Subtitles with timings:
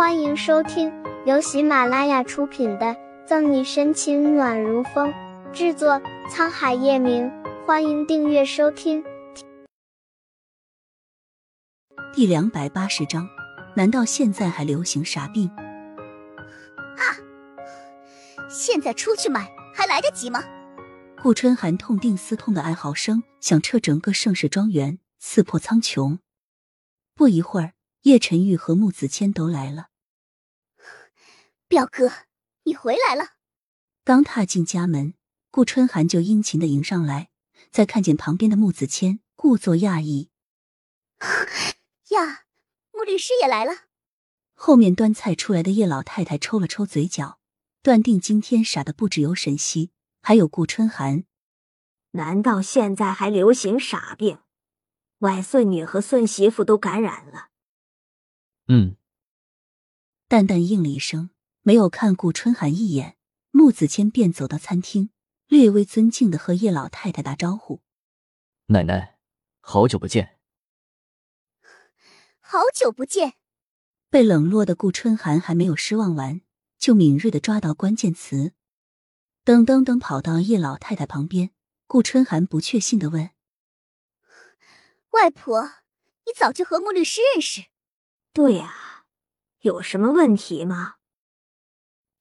[0.00, 0.90] 欢迎收听
[1.26, 2.86] 由喜马拉雅出品的
[3.26, 5.12] 《赠你深情暖如风》，
[5.52, 7.30] 制作沧海夜明。
[7.66, 9.04] 欢迎订阅收听。
[12.14, 13.28] 第两百八十章，
[13.76, 15.50] 难道现在还流行傻病？
[16.96, 17.04] 啊！
[18.48, 20.42] 现在出去买还来得及吗？
[21.22, 26.16] 顾春寒痛定思痛的哀嚎声响彻整个盛世庄园，刺破苍穹。
[27.14, 27.74] 不一会儿，
[28.04, 29.88] 叶晨玉和穆子谦都来了。
[31.70, 32.10] 表哥，
[32.64, 33.34] 你回来了。
[34.02, 35.14] 刚踏进家门，
[35.52, 37.30] 顾春寒就殷勤的迎上来。
[37.70, 40.30] 再看见旁边的穆子谦，故作讶异
[42.10, 42.46] ：“呀，
[42.90, 43.84] 穆律师也来了。”
[44.54, 47.38] 后面端菜出来的叶老太太抽了抽嘴角，
[47.84, 51.22] 断定今天傻的不只有沈西，还有顾春寒。
[52.10, 54.40] 难道现在还流行傻病？
[55.18, 57.50] 外孙女和孙媳妇都感染了。
[58.66, 58.96] 嗯，
[60.26, 61.30] 淡淡应了一声，
[61.62, 63.16] 没有看顾春寒一眼，
[63.50, 65.10] 穆子谦便走到餐厅，
[65.46, 67.82] 略微尊敬的和叶老太太打招呼
[68.66, 69.18] ：“奶奶，
[69.60, 70.38] 好久不见。”
[72.40, 73.34] 好久不见。
[74.08, 76.40] 被冷落的顾春寒还没有失望完，
[76.78, 78.54] 就敏锐的抓到关键词，
[79.44, 81.50] 噔噔噔跑到叶老太太旁边。
[81.86, 83.30] 顾春寒不确信的问
[85.10, 85.62] ：“外婆，
[86.26, 87.66] 你早就和穆律师认识
[88.32, 89.04] ？”“对呀，
[89.60, 90.96] 有什么问题吗？”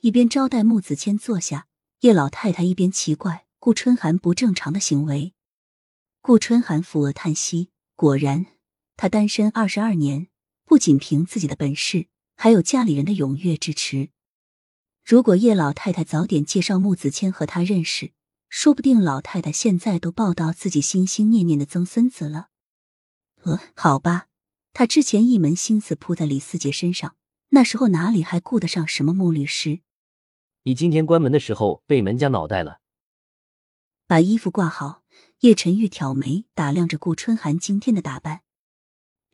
[0.00, 1.66] 一边招待穆子谦坐下，
[2.00, 5.32] 叶老太太一边奇怪顾春寒不正常的行为。
[6.20, 8.46] 顾春寒抚额叹息，果然，
[8.96, 10.28] 他单身二十二年，
[10.64, 14.10] 不仅凭自己的本事，还有家里人的踊跃支持。
[15.04, 18.12] 如果叶老太太早点介绍穆子谦和他认识，
[18.48, 22.48] 说不定老太太现在都抱到自己心心念念的曾孙子了。
[23.42, 24.26] 呃，好吧，
[24.72, 27.16] 他之前一门心思扑在李四杰身上，
[27.50, 29.80] 那时候哪里还顾得上什么穆律师？
[30.66, 32.80] 你今天关门的时候被门夹脑袋了。
[34.08, 35.04] 把衣服挂好，
[35.38, 38.40] 叶晨玉挑眉打量着顾春寒今天的打扮。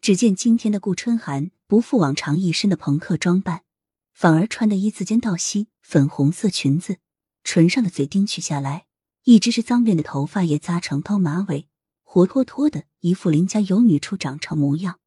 [0.03, 3.65] 只见今天的顾春寒不复往常一身的朋克装扮，
[4.13, 6.99] 反而穿的一字肩到膝粉红色裙子，
[7.43, 8.85] 唇上的嘴钉取下来。
[9.23, 11.67] 一只是脏辫的头发也扎成刀马尾，
[12.03, 15.01] 活脱脱的一副邻家有女初长成模样。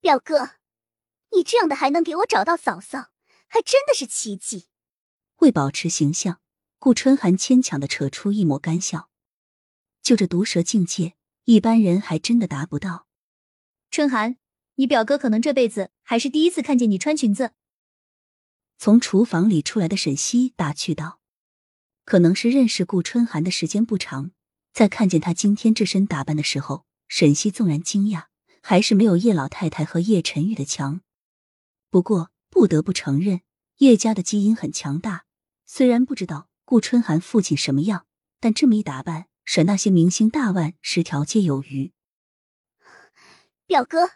[0.00, 0.50] 表哥，
[1.32, 3.09] 你这样的还能给我找到嫂嫂，
[3.50, 4.68] 还真的是奇迹。
[5.38, 6.40] 为保持形象，
[6.78, 9.10] 顾春寒牵强的扯出一抹干笑。
[10.02, 13.06] 就这毒舌境界，一般人还真的达不到。
[13.90, 14.36] 春寒，
[14.76, 17.52] 你表哥可能这辈子还是第一次看见你穿裙子。
[18.78, 21.20] 从厨房里出来的沈西打趣道。
[22.06, 24.32] 可能是认识顾春寒的时间不长，
[24.72, 28.26] 在看见他今天这身打扮的时候，沈西纵然惊讶，
[28.62, 31.02] 还是没有叶老太太和叶晨玉的强。
[31.90, 32.30] 不过
[32.60, 33.40] 不得不承认，
[33.78, 35.24] 叶家的基因很强大。
[35.64, 38.04] 虽然不知道顾春寒父亲什么样，
[38.38, 41.94] 但这么一打扮，甩那些明星大腕十条街有余。
[43.66, 44.10] 表哥，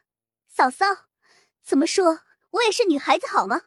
[0.47, 0.85] 嫂嫂，
[1.65, 3.63] 怎么说我也是女孩子好吗？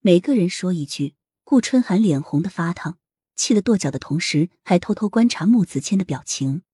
[0.00, 2.98] 每个人说一句，顾春寒脸红的发烫。
[3.36, 6.64] 气得跺脚的同时，还偷偷观察穆子谦的表情。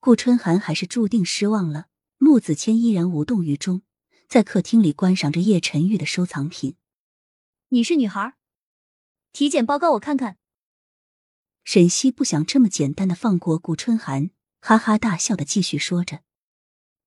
[0.00, 1.86] 顾春寒还是注定失望了。
[2.16, 3.82] 穆子谦依然无动于衷，
[4.28, 6.76] 在客厅里观赏着叶晨玉的收藏品。
[7.68, 8.34] 你是女孩？
[9.32, 10.36] 体检报告我看看。
[11.64, 14.30] 沈西不想这么简单的放过顾春寒，
[14.60, 16.20] 哈哈大笑的继续说着。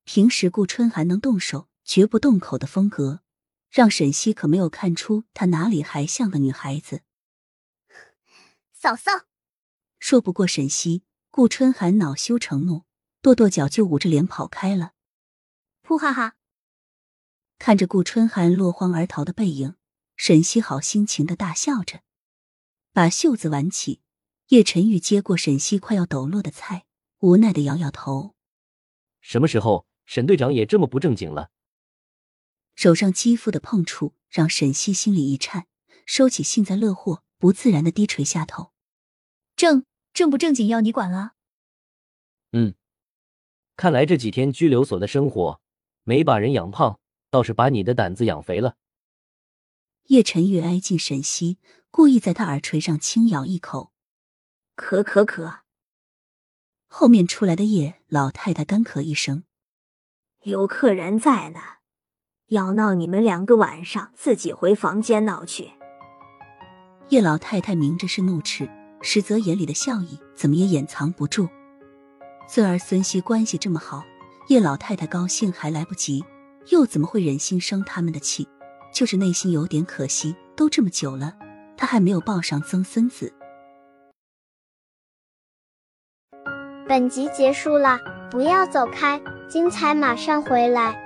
[0.03, 3.21] 平时顾春寒能动手绝不动口的风格，
[3.69, 7.03] 让沈西可没有看出他哪里还像个女孩子。
[8.73, 9.27] 嫂嫂，
[9.99, 12.85] 说不过沈西，顾春寒恼羞成怒，
[13.21, 14.93] 跺跺脚就捂着脸跑开了。
[15.83, 16.35] 噗哈哈！
[17.63, 19.75] 看着顾春寒落荒而逃的背影，
[20.15, 22.01] 沈西好心情的大笑着，
[22.91, 24.01] 把袖子挽起。
[24.47, 26.85] 叶晨玉接过沈西快要抖落的菜，
[27.19, 28.33] 无奈的摇摇头
[29.21, 31.51] ：“什么时候沈队长也这么不正经了？”
[32.73, 35.67] 手上肌肤的碰触让沈西心里一颤，
[36.07, 38.71] 收起幸灾乐祸，不自然的低垂下头。
[39.55, 39.85] 正
[40.15, 41.33] 正不正经要你管了？
[42.53, 42.73] 嗯，
[43.75, 45.61] 看来这几天拘留所的生活
[46.01, 46.99] 没把人养胖，
[47.31, 48.75] 倒是把你的胆子养肥了。
[50.07, 51.57] 叶晨玉挨近沈西，
[51.89, 53.91] 故意在他耳垂上轻咬一口，
[54.75, 55.61] 咳咳咳。
[56.87, 59.45] 后面出来的叶老太太干咳一声
[60.43, 61.59] ：“有客人在呢，
[62.47, 65.71] 要闹你们两个晚上自己回房间闹去。”
[67.09, 68.69] 叶老太太明着是怒斥。
[69.03, 71.49] 实则眼里的笑意怎么也掩藏不住。
[72.47, 74.03] 孙儿孙媳关系这么好，
[74.47, 76.23] 叶老太太高兴还来不及，
[76.69, 78.47] 又怎么会忍心生他们的气？
[78.93, 81.33] 就是内心有点可惜，都这么久了，
[81.77, 83.33] 他还没有抱上曾孙子。
[86.87, 87.97] 本集结束了，
[88.29, 91.00] 不要走开，精彩马上回来。